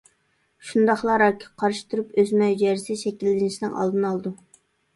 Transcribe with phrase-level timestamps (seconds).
[0.69, 4.37] شۇنداقلا، راكقا قارشى تۇرۇپ، ئۆسمە ھۈجەيرىسى شەكىللىنىشنىڭ ئالدىنى ئالىدۇ.